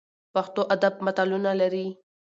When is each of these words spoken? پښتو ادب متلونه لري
پښتو 0.33 0.61
ادب 0.75 0.93
متلونه 1.05 1.51
لري 1.61 1.87